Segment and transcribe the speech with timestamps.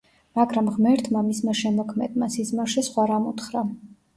[0.37, 3.65] მაგრამ ღმერთმა, მისმა შემოქმედმა, სიზმარში სხვა რამ უთხრა.